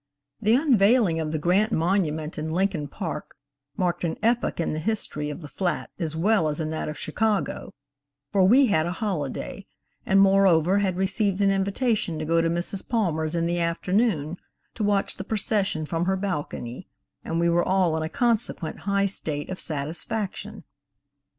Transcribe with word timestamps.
THE 0.41 0.55
unveiling 0.55 1.19
of 1.19 1.31
the 1.31 1.37
Grant 1.37 1.71
monument 1.71 2.39
in 2.39 2.49
Lincoln 2.51 2.87
Park 2.87 3.35
marked 3.77 4.03
an 4.03 4.17
epoch 4.23 4.59
in 4.59 4.73
the 4.73 4.79
history 4.79 5.29
of 5.29 5.41
the 5.41 5.47
flat 5.47 5.91
as 5.99 6.15
well 6.15 6.47
as 6.49 6.59
in 6.59 6.69
that 6.69 6.89
of 6.89 6.97
Chicago, 6.97 7.71
for 8.31 8.43
we 8.43 8.65
had 8.65 8.87
a 8.87 8.93
holiday, 8.93 9.67
and 10.03 10.19
moreover 10.19 10.79
had 10.79 10.97
received 10.97 11.39
an 11.39 11.51
invitation 11.51 12.17
to 12.17 12.25
go 12.25 12.41
to 12.41 12.49
Mrs. 12.49 12.89
Palmer's 12.89 13.35
in 13.35 13.45
the 13.45 13.59
afternoon 13.59 14.37
to 14.73 14.83
watch 14.83 15.17
the 15.17 15.23
procession 15.23 15.85
from 15.85 16.05
her 16.05 16.17
balcony, 16.17 16.87
and 17.23 17.39
we 17.39 17.47
were 17.47 17.63
all 17.63 17.95
in 17.95 18.01
a 18.01 18.09
consequent 18.09 18.79
high 18.79 19.05
state 19.05 19.51
of 19.51 19.59
satisfaction. 19.59 20.63